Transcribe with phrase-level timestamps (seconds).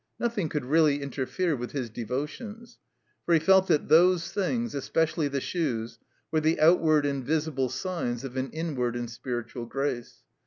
[0.19, 2.79] Nothing could really interfere with his devotions.
[3.23, 5.99] For he felt that those things, especially the shoes,
[6.31, 10.23] were the outward and visible signs of an inward and spiritual grace.